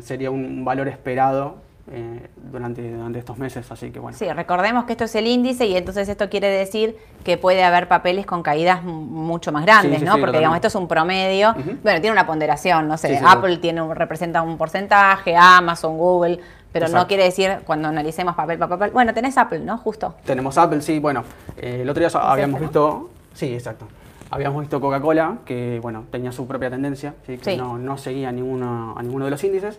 [0.00, 1.56] sería un valor esperado
[1.90, 4.16] eh, durante, durante estos meses, así que bueno.
[4.16, 7.88] Sí, recordemos que esto es el índice y entonces esto quiere decir que puede haber
[7.88, 10.18] papeles con caídas mucho más grandes, ¿no?
[10.18, 14.42] Porque digamos, esto es un promedio, bueno, tiene una ponderación, no sé, Apple tiene representa
[14.42, 16.40] un porcentaje, Amazon, Google,
[16.72, 18.90] pero no quiere decir cuando analicemos papel por papel.
[18.90, 19.78] Bueno, tenés Apple, ¿no?
[19.78, 20.14] Justo.
[20.24, 21.24] Tenemos Apple, sí, bueno,
[21.56, 23.86] eh, el otro día habíamos visto, sí, exacto.
[24.30, 29.02] Habíamos visto Coca-Cola, que bueno, tenía su propia tendencia, que no, no seguía ninguno, a
[29.02, 29.78] ninguno de los índices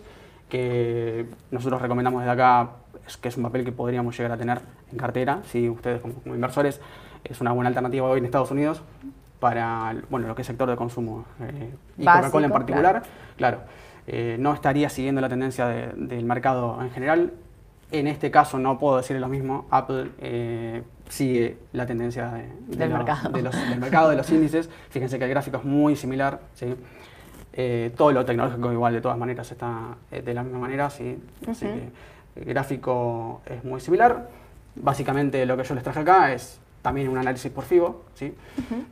[0.50, 2.70] que nosotros recomendamos desde acá,
[3.06, 4.60] es que es un papel que podríamos llegar a tener
[4.92, 6.80] en cartera, si ustedes como, inversores,
[7.24, 8.82] es una buena alternativa hoy en Estados Unidos
[9.38, 13.02] para bueno, lo que es sector de consumo eh, y Coca-Cola en particular.
[13.36, 13.60] Claro,
[14.06, 17.32] eh, no estaría siguiendo la tendencia del mercado en general.
[17.90, 19.66] En este caso no puedo decir lo mismo.
[19.70, 22.30] Apple eh, sigue la tendencia
[22.68, 23.30] del, mercado.
[23.30, 24.68] De los, del mercado, de los índices.
[24.90, 26.40] Fíjense que el gráfico es muy similar.
[26.54, 26.74] ¿sí?
[27.52, 31.18] Eh, todo lo tecnológico igual de todas maneras está eh, de la misma manera, sí.
[31.48, 31.88] Así que
[32.40, 34.28] el gráfico es muy similar.
[34.76, 38.34] Básicamente lo que yo les traje acá es también un análisis por FIBO, ¿sí?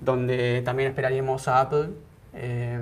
[0.01, 1.91] donde también esperaríamos a Apple
[2.35, 2.79] eh,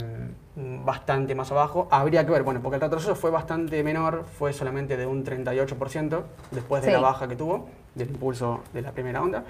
[0.56, 1.88] bastante más abajo.
[1.90, 6.22] Habría que ver, bueno, porque el retroceso fue bastante menor, fue solamente de un 38%
[6.50, 9.44] después de la baja que tuvo, del impulso de la primera onda.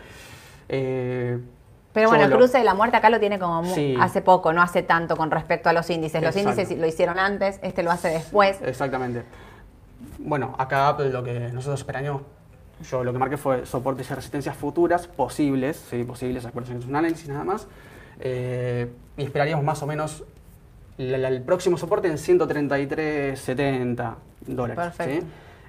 [1.97, 3.63] Pero bueno, el cruce de la muerte acá lo tiene como
[4.01, 6.23] hace poco, no hace tanto con respecto a los índices.
[6.23, 8.59] Los índices lo hicieron antes, este lo hace después.
[8.61, 9.23] Exactamente.
[10.19, 12.21] Bueno, acá lo que nosotros esperamos,
[12.91, 16.87] yo lo que marqué fue soportes y resistencias futuras posibles, sí, posibles, acuérdense que es
[16.87, 17.67] un análisis nada más.
[18.21, 20.23] Eh, y esperaríamos más o menos
[20.99, 24.15] el, próximo soporte en 133,70
[24.49, 24.85] dólares.
[24.85, 25.27] Perfecto.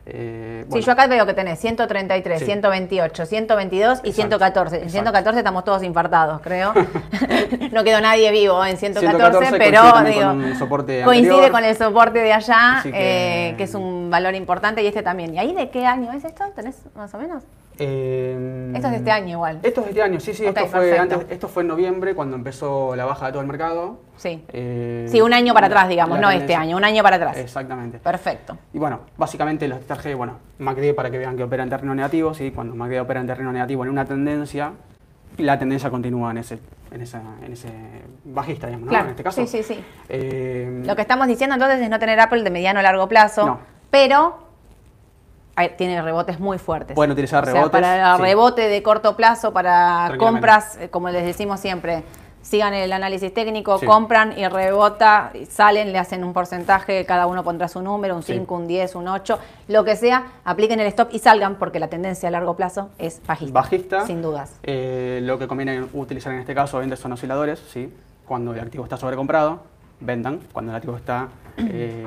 [0.09, 2.45] Eh, Sí, yo acá veo que tenés 133, Sí.
[2.45, 4.75] 128, 122 y Exacto, 114.
[4.77, 4.91] En exacto.
[4.93, 6.73] 114 estamos todos infartados, creo.
[7.71, 9.17] no quedó nadie vivo en 114,
[9.47, 11.51] 114 pero digo, con soporte coincide anterior.
[11.51, 15.33] con el soporte de allá, que- eh, que es un valor importante y este también.
[15.33, 16.43] ¿Y ahí de qué año es esto?
[16.55, 17.43] ¿Tenés más o menos?
[17.79, 19.59] Eh, Esto es de este año igual.
[19.63, 20.45] Esto es de este año, sí, sí.
[20.45, 21.01] Esto, fue perfecto.
[21.15, 23.99] antes, esto fue en noviembre cuando empezó la baja de todo el mercado.
[24.17, 24.43] Sí.
[24.53, 27.37] Eh, Sí, un año para atrás, digamos, no este año, un año para atrás.
[27.37, 27.99] Exactamente.
[27.99, 28.57] Perfecto.
[28.73, 32.33] Y bueno, básicamente los TRG, bueno, MACD para que vean que opera en terreno negativo,
[32.33, 32.51] ¿sí?
[32.51, 34.71] cuando MACD opera en terreno negativo en una tendencia,
[35.37, 36.59] la tendencia continúa en ese,
[36.91, 37.67] en esa, en ese
[38.25, 38.89] bajista, digamos, ¿no?
[38.89, 39.05] Claro.
[39.05, 39.45] En este caso.
[39.45, 39.83] Sí, sí, sí.
[40.09, 43.45] Eh, Lo que estamos diciendo entonces es no tener Apple de mediano a largo plazo,
[43.45, 43.59] No.
[43.91, 44.46] pero
[45.77, 46.95] tiene rebotes muy fuertes.
[46.95, 48.21] Pueden utilizar O sea, rebotes, para sí.
[48.21, 52.03] rebote de corto plazo, para compras, eh, como les decimos siempre,
[52.43, 53.85] sigan el análisis técnico, Sí.
[53.85, 58.33] compran y rebota, salen, le hacen un porcentaje, cada uno pondrá su número, un Sí.
[58.33, 61.87] 5, un 10, un 8, lo que sea, apliquen el stop y salgan porque la
[61.89, 63.53] tendencia a largo plazo es bajista.
[63.53, 64.05] bajista.
[64.05, 64.59] Sin dudas.
[64.63, 67.91] Eh, lo que conviene utilizar en este caso, obviamente, son osciladores, ¿sí?
[68.25, 69.61] Cuando el activo está sobrecomprado,
[69.99, 70.39] vendan.
[70.53, 72.05] Cuando el activo está eh,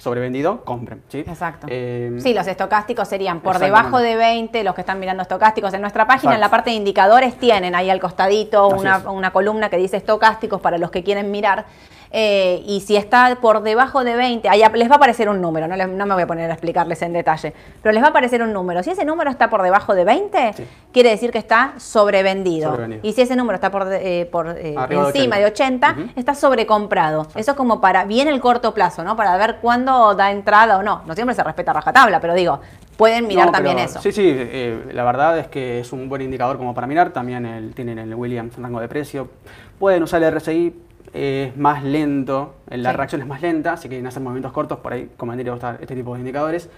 [0.00, 1.18] sobrevendido, compren, ¿sí?
[1.20, 1.66] Exacto.
[1.70, 5.74] Eh, Sí, los estocásticos serían por debajo de 20, los que están mirando estocásticos.
[5.74, 9.68] En nuestra página, en la parte de indicadores, tienen ahí al costadito una, una columna
[9.68, 11.66] que dice estocásticos para los que quieren mirar.
[12.12, 15.40] Eh, y si está por debajo de 20, ahí ap- les va a aparecer un
[15.40, 18.08] número, no, les- no me voy a poner a explicarles en detalle, pero les va
[18.08, 18.82] a aparecer un número.
[18.82, 20.64] Si ese número está por debajo de 20, Sí.
[20.92, 22.70] quiere decir que está sobrevendido.
[22.70, 23.06] Sobrevendido.
[23.06, 25.38] Y si ese número está por, eh, por eh, de encima 80.
[25.38, 26.10] de 80, Ujú.
[26.16, 27.28] está sobrecomprado.
[27.36, 29.14] Eso es como para bien el corto plazo, ¿no?
[29.16, 31.02] Para ver cuándo da entrada o no.
[31.06, 32.60] No siempre se respeta rajatabla, pero digo,
[32.96, 34.02] pueden mirar No, también pero eso.
[34.02, 37.10] Sí, sí, eh, la verdad es que es un buen indicador como para mirar.
[37.10, 39.28] También el- tienen el Williams rango de precio.
[39.78, 40.74] Pueden usar el RSI,
[41.12, 42.96] es más lento, eh, la Sí.
[42.96, 45.94] reacción es más lenta, así que en hacer movimientos cortos, por ahí convendría usar este
[45.94, 46.68] tipo de indicadores.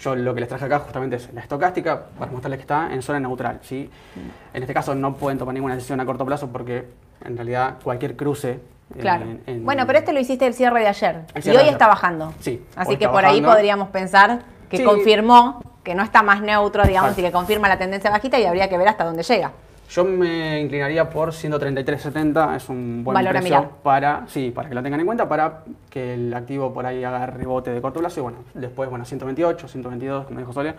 [0.00, 3.02] Yo lo que les traje acá justamente es la estocástica para mostrarles que está en
[3.02, 3.60] zona neutral.
[3.62, 3.88] ¿sí?
[4.16, 4.56] Mm.
[4.56, 6.86] En este caso no pueden tomar ninguna decisión a corto plazo porque
[7.24, 8.50] en realidad cualquier cruce.
[8.94, 9.24] eh, Claro.
[9.24, 11.20] en- en- bueno, pero este lo hiciste el cierre de ayer.
[11.42, 12.34] Y hoy está bajando.
[12.40, 14.84] Sí, Así que por ahí podríamos pensar que Sí.
[14.84, 17.20] confirmó que no está más neutro, digamos, Exacto.
[17.20, 19.52] y que confirma la tendencia bajita y habría que ver hasta dónde llega.
[19.92, 24.82] Yo me inclinaría por 133.70, es un buen Valor precio para, sí, para que lo
[24.82, 28.22] tengan en cuenta, para que el activo por ahí haga rebote de corto plazo y
[28.22, 30.76] bueno, después, bueno, 128, 122, como dijo Solia,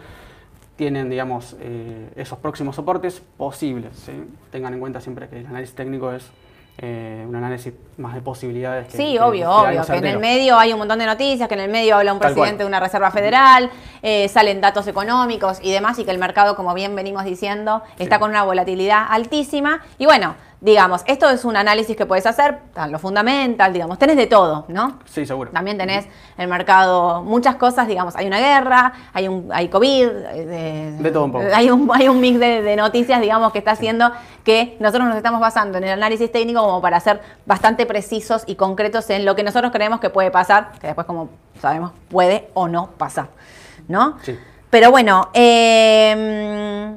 [0.76, 3.96] tienen, digamos, eh, esos próximos soportes posibles.
[3.98, 4.14] ¿sí?
[4.52, 6.32] Tengan en cuenta siempre que el análisis técnico es
[6.80, 8.88] eh, un análisis más de posibilidades.
[8.88, 9.86] Que, Sí, que- obvio, obvio.
[9.86, 12.20] Que en el medio hay un montón de noticias, que en el medio habla un
[12.20, 12.66] Tal presidente cual.
[12.66, 13.70] de una reserva federal,
[14.02, 18.18] eh, salen datos económicos y demás, y que el mercado, como bien venimos diciendo, está
[18.20, 19.82] con una volatilidad altísima.
[20.00, 24.28] Y bueno, digamos, esto es un análisis que puedes hacer, lo fundamental, digamos, tenés de
[24.28, 25.00] todo, ¿no?
[25.04, 25.52] Sí, seguro.
[25.52, 30.98] También tenés el mercado, muchas cosas, digamos, hay una guerra, hay un hay COVID, eh,
[31.00, 31.46] De todo un poco.
[31.54, 34.14] Hay un, hay un mix de, de noticias, digamos, que está haciendo
[34.46, 38.56] que nosotros nos estamos basando en el análisis técnico como para ser bastante precisos y
[38.56, 41.30] concretos en lo que nosotros creemos que puede pasar, que después, como
[41.62, 43.28] sabemos, puede o no pasar,
[43.90, 44.18] ¿no?
[44.22, 44.40] Sí.
[44.70, 46.96] Pero bueno, eh,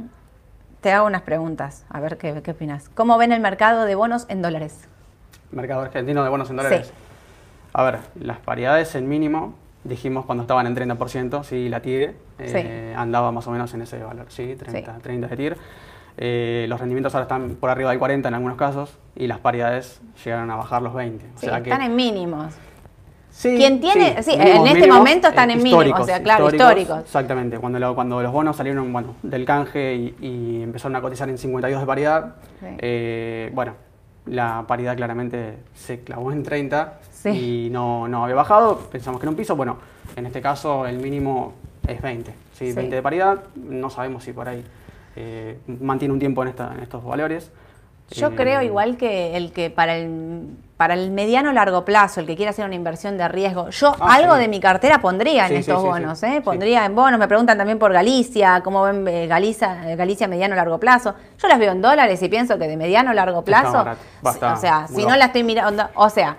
[0.80, 2.88] te hago unas preguntas, a ver qué, qué opinas.
[2.94, 4.88] ¿Cómo ven el mercado de bonos en dólares?
[5.50, 6.88] Mercado argentino de bonos en dólares.
[6.88, 6.92] Sí.
[7.72, 12.94] A ver, las paridades en mínimo, dijimos cuando estaban en 30%, sí, la TIR eh,
[12.96, 15.00] andaba más o menos en ese valor, sí, 30, Sí.
[15.02, 15.56] 30 de TIR.
[16.18, 20.00] Eh, los rendimientos ahora están por arriba del 40 en algunos casos y las paridades
[20.24, 21.26] llegaron a bajar los 20.
[21.26, 22.54] O Sí, sea que- están en mínimos.
[23.36, 24.22] Sí, ¿Quién tiene?
[24.22, 27.00] Sí, mínimos, en este mínimos, momento están en mínimos, o sea, claro, históricos.
[27.00, 31.28] Exactamente, cuando, lo- cuando los bonos salieron bueno, del canje y, y empezaron a cotizar
[31.28, 32.66] en 52 de paridad, Sí.
[32.78, 33.74] eh, bueno,
[34.24, 37.66] la paridad claramente se clavó en 30 Sí.
[37.66, 39.76] y no, no había bajado, pensamos que era un piso, bueno,
[40.16, 41.52] en este caso el mínimo
[41.86, 42.68] es 20, ¿sí?
[42.70, 42.72] Sí.
[42.72, 44.64] 20 de paridad, no sabemos si por ahí
[45.14, 47.52] eh, mantiene un tiempo en, esta, en estos valores.
[48.12, 52.26] Yo Eh, creo igual que el que para el para el mediano largo plazo, el
[52.26, 54.40] que quiera hacer una inversión de riesgo, yo Ah, algo sí.
[54.40, 56.42] de mi cartera pondría en Sí, estos sí, bonos, ¿eh?
[56.44, 60.54] Pondría en bonos, me preguntan también por Galicia, cómo ven eh, Galicia, eh, Galicia mediano
[60.54, 61.14] largo plazo.
[61.40, 64.34] Yo las veo en dólares y pienso que de mediano largo plazo, barato, va a
[64.34, 66.36] estar o sea, si no la estoy mirando, o sea,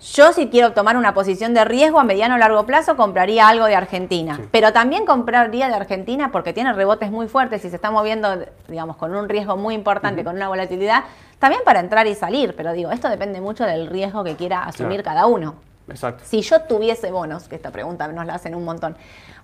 [0.00, 3.64] yo si quiero tomar una posición de riesgo a mediano o largo plazo, compraría algo
[3.66, 4.36] de Argentina.
[4.36, 4.42] Sí.
[4.52, 8.96] Pero también compraría de Argentina porque tiene rebotes muy fuertes y se está moviendo, digamos,
[8.96, 11.04] con un riesgo muy importante, con una volatilidad,
[11.38, 12.54] también para entrar y salir.
[12.56, 15.16] Pero digo, esto depende mucho del riesgo que quiera asumir Claro.
[15.16, 15.54] cada uno.
[15.88, 16.22] Exacto.
[16.26, 18.96] Si yo tuviese bonos, que esta pregunta nos la hacen un montón.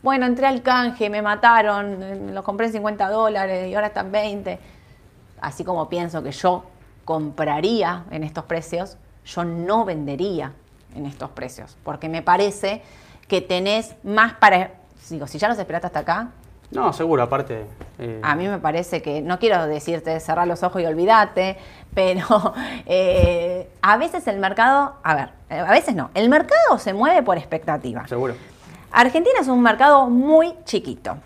[0.02, 4.58] Bueno, entré al canje, me mataron, los compré en 50 dólares y ahora están 20.
[5.40, 6.64] Así como pienso que yo
[7.06, 10.52] compraría en estos precios, yo no vendería
[10.94, 12.82] en estos precios, porque me parece
[13.28, 14.72] que tenés más para
[15.10, 16.30] digo, si ya los esperaste hasta acá,
[16.70, 17.66] no, seguro, aparte.
[17.98, 21.56] Eh, a mí me parece que, no quiero decirte cerrar los ojos y olvídate,
[21.94, 22.54] pero
[22.86, 27.22] eh, a veces el mercado, a ver, eh, a veces no, el mercado se mueve
[27.22, 28.06] por expectativa.
[28.08, 28.34] Seguro.
[28.90, 31.16] Argentina es un mercado muy chiquito.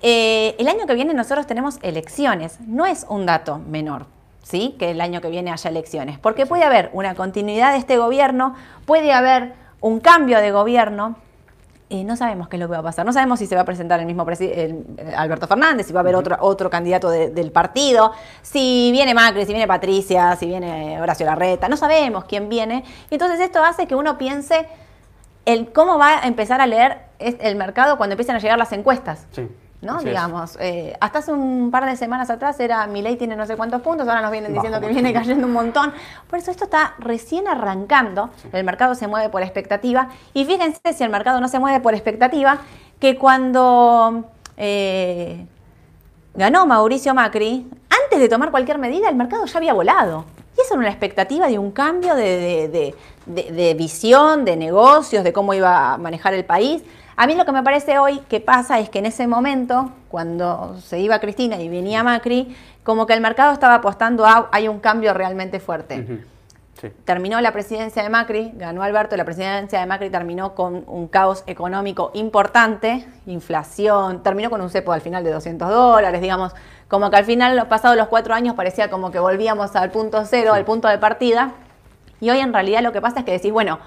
[0.00, 4.06] el año que viene nosotros tenemos elecciones, no es un dato menor.
[4.42, 4.74] ¿Sí?
[4.78, 8.54] que el año que viene haya elecciones, porque puede haber una continuidad de este gobierno,
[8.84, 11.16] puede haber un cambio de gobierno,
[11.92, 13.04] eh, no sabemos qué es lo que va a pasar.
[13.04, 16.02] No sabemos si se va a presentar el mismo presidente, Alberto Fernández, si va a
[16.02, 21.26] haber otro, otro candidato del partido, si viene Macri, si viene Patricia, si viene Horacio
[21.26, 21.68] Larreta.
[21.68, 22.82] No sabemos quién viene.
[23.10, 24.66] Y entonces esto hace que uno piense
[25.44, 29.26] el cómo va a empezar a leer el mercado cuando empiecen a llegar las encuestas.
[29.32, 29.46] Sí.
[29.82, 30.00] ¿No?
[30.00, 33.56] Digamos, eh, hasta hace un par de semanas atrás era mi ley tiene no sé
[33.56, 35.92] cuántos puntos, ahora nos vienen diciendo que viene cayendo un montón.
[36.30, 41.02] Por eso esto está recién arrancando, el mercado se mueve por expectativa y fíjense si
[41.02, 42.58] el mercado no se mueve por expectativa,
[43.00, 44.24] que cuando
[44.56, 45.46] eh,
[46.34, 47.68] ganó Mauricio Macri,
[48.04, 50.24] antes de tomar cualquier medida, el mercado ya había volado.
[50.56, 52.94] Y eso era una expectativa de un cambio de,
[53.26, 56.82] de visión, de negocios, de cómo iba a manejar el país.
[57.22, 60.76] A mí lo que me parece hoy que pasa es que en ese momento, cuando
[60.80, 64.80] se iba Cristina y venía Macri, como que el mercado estaba apostando a hay un
[64.80, 66.04] cambio realmente fuerte.
[67.04, 71.44] Terminó la presidencia de Macri, ganó Alberto, la presidencia de Macri terminó con un caos
[71.46, 76.56] económico importante, inflación, terminó con un cepo al final de 200 dólares, digamos,
[76.88, 80.54] como que al final, pasados los cuatro años, parecía como que volvíamos al punto cero,
[80.54, 81.52] al punto de partida,
[82.20, 83.78] y hoy en realidad lo que pasa es que decís, bueno,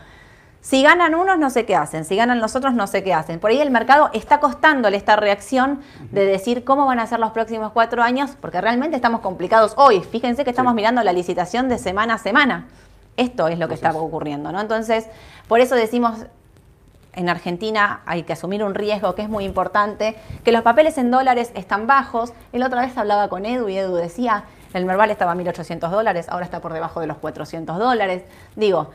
[0.66, 2.06] si ganan unos, no sé qué hacen.
[2.06, 3.40] Si ganan los otros, no sé qué hacen.
[3.40, 7.34] Por ahí el mercado está costándole esta reacción de decir cómo van a ser los
[7.34, 10.02] próximos cuatro años, porque realmente estamos complicados hoy.
[10.02, 12.66] Fíjense que estamos mirando la licitación de semana a semana.
[13.16, 14.60] Esto es lo que está ocurriendo, ¿no?
[14.60, 15.06] Entonces,
[15.48, 16.26] por eso decimos,
[17.14, 21.12] en Argentina hay que asumir un riesgo que es muy importante, que los papeles en
[21.12, 22.34] dólares están bajos.
[22.54, 26.26] El otra vez hablaba con Edu y Edu decía, el Merval estaba a 1.800 dólares,
[26.28, 28.24] ahora está por debajo de los 400 dólares.
[28.56, 28.90] Digo,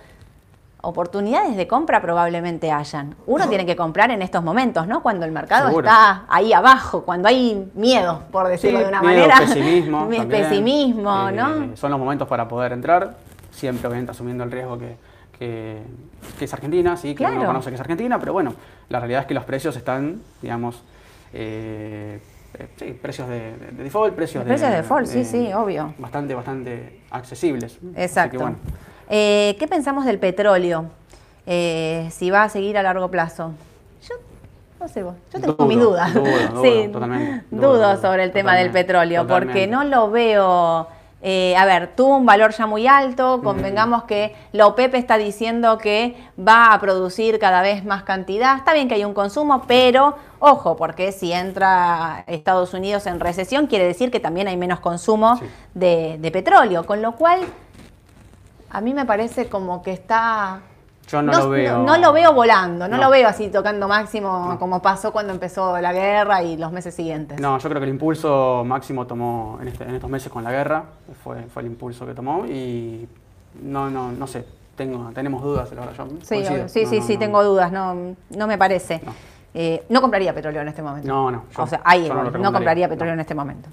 [0.82, 3.14] oportunidades de compra probablemente hayan.
[3.26, 5.02] Uno tiene que comprar en estos momentos, ¿no?
[5.02, 9.38] Cuando el mercado está ahí abajo, cuando hay miedo, por decirlo de una manera.
[9.38, 10.08] Pesimismo.
[10.28, 11.76] pesimismo, eh, ¿no?
[11.76, 13.16] Son los momentos para poder entrar,
[13.50, 14.96] siempre obviamente asumiendo el riesgo que,
[15.38, 18.54] que, es Argentina, sí, que uno conoce que es Argentina, pero bueno,
[18.88, 20.82] la realidad es que los precios están, digamos,
[21.32, 22.20] eh,
[22.58, 25.94] eh, sí, precios de, default, precios, de, precios de default, sí, sí, obvio.
[25.98, 27.78] Bastante, bastante accesibles.
[27.94, 28.54] Exacto.
[29.12, 30.84] Eh, ¿Qué pensamos del petróleo?
[31.44, 33.50] Eh, si va a seguir a largo plazo.
[34.08, 34.14] Yo
[34.78, 36.14] no sé vos, yo tengo mis dudas.
[36.14, 36.24] Dudo,
[36.62, 40.86] sí, totalmente, dudo, sobre el tema del petróleo, porque no lo veo...
[41.22, 45.76] Eh, a ver, tuvo un valor ya muy alto, convengamos que la OPEP está diciendo
[45.76, 48.56] que va a producir cada vez más cantidad.
[48.56, 53.66] Está bien que hay un consumo, pero ojo, porque si entra Estados Unidos en recesión,
[53.66, 55.38] quiere decir que también hay menos consumo
[55.74, 57.40] de, de petróleo, con lo cual
[58.70, 60.60] a mí me parece como que está...
[61.08, 61.78] Yo no, lo veo.
[61.78, 65.92] No, lo veo volando, no, lo veo así tocando máximo como pasó cuando empezó la
[65.92, 67.40] guerra y los meses siguientes.
[67.40, 70.84] No, yo creo que el impulso máximo tomó en, este, estos meses con la guerra,
[71.24, 73.08] fue, fue el impulso que tomó y
[73.60, 76.06] no, no, no sé, tengo, tenemos dudas, la verdad.
[76.22, 79.00] sí, sí, sí, sí, tengo dudas, no, no me parece.
[79.52, 81.08] Eh, no compraría petróleo en este momento.
[81.08, 81.44] No, no.
[81.56, 83.68] o sea, ahí no compraría petróleo en este momento.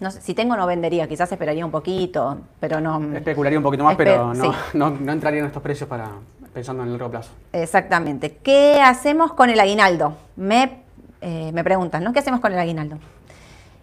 [0.00, 3.14] No si tengo no vendería, quizás esperaría un poquito, pero no...
[3.14, 4.32] Especularía un poquito más, pero
[4.72, 6.08] no, entraría en estos precios para
[6.54, 7.30] pensando en el largo plazo.
[7.52, 8.38] Exactamente.
[8.42, 10.14] ¿Qué hacemos con el aguinaldo?
[10.36, 10.82] Me,
[11.20, 12.12] eh, me preguntan, ¿no?
[12.12, 12.98] ¿Qué hacemos con el aguinaldo?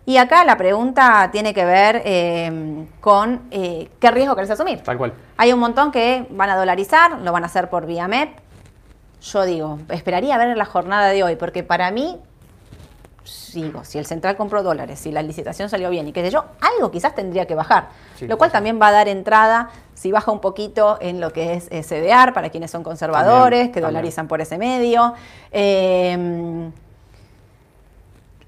[0.07, 4.81] Y acá la pregunta tiene que ver eh, con eh, qué riesgo querés asumir.
[4.81, 5.13] Tal cual.
[5.35, 8.29] Hay un montón que van a dolarizar, lo van a hacer por vía MEP.
[9.21, 12.17] Yo digo, esperaría ver la jornada de hoy, porque para mí
[13.27, 16.45] sigo, si el central compró dólares, si la licitación salió bien y qué sé yo,
[16.61, 17.89] algo quizás tendría que bajar.
[18.21, 21.65] lo cual también va a dar entrada, si baja un poquito, en lo que es
[21.65, 25.13] SDR para quienes son conservadores, que dolarizan por ese medio.
[25.51, 26.71] Eh,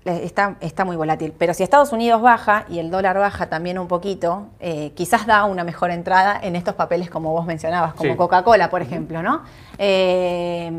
[0.05, 1.33] Está, está, muy volátil.
[1.38, 5.43] Pero si Estados Unidos baja y el dólar baja también un poquito, eh, quizás da
[5.43, 9.41] una mejor entrada en estos papeles como vos mencionabas, como Coca-Cola, por ejemplo, ¿no?
[9.77, 10.71] Eh,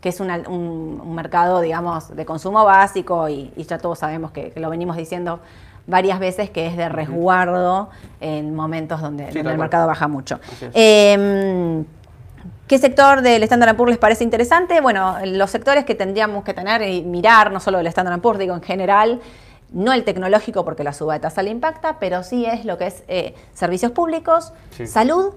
[0.00, 4.96] que es un, mercado, digamos, de consumo básico y, ya todos sabemos que, lo venimos
[4.96, 5.40] diciendo
[5.86, 7.88] varias veces que es de resguardo
[8.20, 10.38] en momentos donde, el mercado baja mucho.
[12.68, 14.80] ¿Qué sector del Standard Poor's les parece interesante?
[14.82, 18.54] Bueno, los sectores que tendríamos que tener y mirar, no solo del Standard Poor's, digo
[18.54, 19.20] en general,
[19.72, 22.86] no el tecnológico porque la suba de tasa le impacta, pero sí es lo que
[22.88, 24.52] es eh, servicios públicos,
[24.86, 25.32] salud,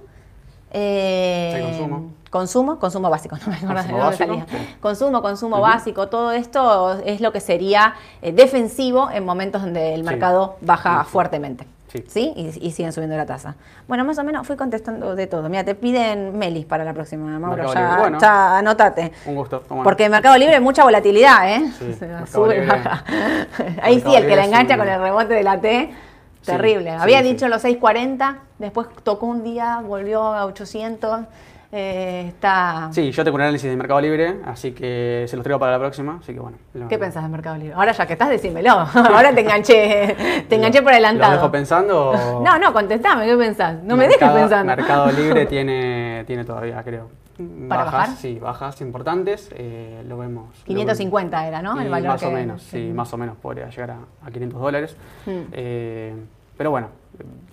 [0.74, 2.12] Eh, consumo.
[2.30, 4.46] Consumo, consumo básico, no me acuerdo Consumo de dónde básico, salía.
[4.50, 4.76] sí.
[4.80, 10.04] Consumo, consumo básico, todo esto es lo que sería eh, defensivo en momentos donde el
[10.06, 11.66] mercado baja Sí,
[12.08, 12.34] sí.
[12.36, 13.56] Y, y siguen subiendo la tasa.
[13.88, 15.50] Bueno, más o menos fui contestando de todo.
[15.50, 17.74] Mira, te piden Melis para la próxima, Mauro.
[17.74, 17.98] Ya.
[18.00, 18.18] Bueno.
[18.20, 19.12] ya anotate.
[19.26, 19.64] Un gusto.
[19.68, 19.84] Bueno.
[19.84, 21.72] Porque en Mercado Libre hay mucha volatilidad, ¿eh?
[21.78, 21.98] Sí,
[22.32, 23.04] sube baja.
[23.82, 25.94] Ahí sí, el que la engancha con el rebote de la T,
[26.46, 26.92] terrible.
[26.92, 27.26] sí, Había sí.
[27.34, 31.22] dicho los 6.40, después tocó un día, volvió a 800.
[31.72, 32.90] Eh, está...
[32.92, 35.80] Sí, yo tengo un análisis de Mercado Libre, así que se los traigo para la
[35.80, 36.18] próxima.
[36.22, 36.58] Así que bueno.
[36.74, 37.74] lo- ¿Qué pensás de Mercado Libre?
[37.74, 38.72] Ahora ya que estás, decímelo.
[38.94, 41.34] Ahora te enganché, te enganché por ¿Los adelantado.
[41.34, 42.10] dejo pensando?
[42.12, 43.82] o- No, no, contestame, ¿qué pensás?
[43.84, 44.66] No me dejes pensando.
[44.76, 47.10] Mercado Libre tiene, tiene todavía, creo.
[47.68, 48.16] ¿Para bajas, bajar?
[48.18, 49.50] Sí, bajas importantes.
[49.56, 50.50] eh, lo vemos.
[50.60, 51.80] lo 550 era, ¿no?
[51.82, 54.60] El valor más o que- menos, sí, más o menos podría llegar a, a 500
[54.62, 54.96] dólares.
[55.26, 55.32] Mm.
[55.54, 56.14] Eh,
[56.62, 56.90] pero bueno,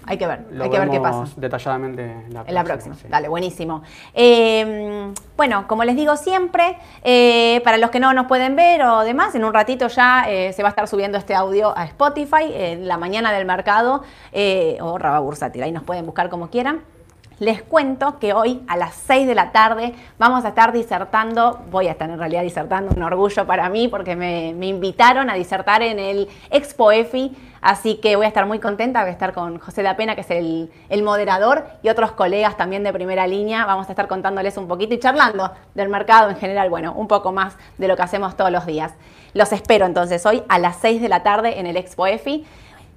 [0.05, 1.25] Hay que ver, lo hay que ver qué pasa.
[1.39, 2.95] detalladamente en la En la próxima.
[2.95, 3.07] sí.
[3.09, 3.83] Dale, buenísimo.
[4.13, 9.01] Eh, bueno, como les digo siempre, eh, para los que no nos pueden ver o
[9.01, 12.53] demás, en un ratito ya eh, se va a estar subiendo este audio a Spotify
[12.53, 15.63] en la mañana del mercado eh, o Raba Bursátil.
[15.63, 16.83] Ahí nos pueden buscar como quieran.
[17.41, 21.87] Les cuento que hoy a las 6 de la tarde vamos a estar disertando, voy
[21.87, 25.83] a estar en realidad disertando, un orgullo para mí porque me, me invitaron a disertar
[25.83, 29.59] en el Expo EFI, así que voy a estar muy contenta, voy a estar con
[29.59, 33.65] José Da Pena, que es el, el moderador, y otros colegas también de primera línea,
[33.67, 37.33] vamos a estar contándoles un poquito y charlando del mercado en general, bueno, un poco
[37.33, 38.93] más de lo que hacemos todos los días.
[39.35, 42.47] Los espero entonces hoy a las 6 de la tarde en el Expo EFI.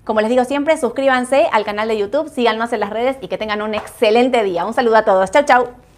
[0.04, 3.38] Como les digo siempre, suscríbanse al canal de YouTube, síganos en las redes y que
[3.38, 4.66] tengan un excelente día.
[4.66, 5.30] Un saludo a todos.
[5.30, 5.91] Chau, chau.